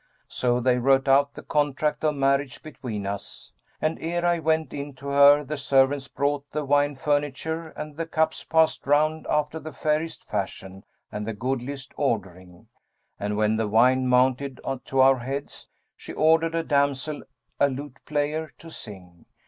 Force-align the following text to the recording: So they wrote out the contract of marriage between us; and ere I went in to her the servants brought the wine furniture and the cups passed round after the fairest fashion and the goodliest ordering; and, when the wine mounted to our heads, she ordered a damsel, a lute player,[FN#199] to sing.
So 0.29 0.59
they 0.59 0.79
wrote 0.79 1.07
out 1.07 1.35
the 1.35 1.43
contract 1.43 2.03
of 2.03 2.15
marriage 2.15 2.63
between 2.63 3.05
us; 3.05 3.51
and 3.79 3.99
ere 4.01 4.25
I 4.25 4.39
went 4.39 4.73
in 4.73 4.95
to 4.95 5.09
her 5.09 5.43
the 5.43 5.57
servants 5.57 6.07
brought 6.07 6.49
the 6.49 6.65
wine 6.65 6.95
furniture 6.95 7.67
and 7.77 7.95
the 7.97 8.07
cups 8.07 8.43
passed 8.43 8.87
round 8.87 9.27
after 9.29 9.59
the 9.59 9.71
fairest 9.71 10.27
fashion 10.27 10.85
and 11.11 11.27
the 11.27 11.33
goodliest 11.35 11.93
ordering; 11.97 12.67
and, 13.19 13.37
when 13.37 13.57
the 13.57 13.67
wine 13.67 14.07
mounted 14.07 14.59
to 14.85 14.99
our 15.01 15.19
heads, 15.19 15.67
she 15.95 16.13
ordered 16.13 16.55
a 16.55 16.63
damsel, 16.63 17.21
a 17.59 17.69
lute 17.69 17.99
player,[FN#199] 18.07 18.57
to 18.57 18.71
sing. 18.71 19.25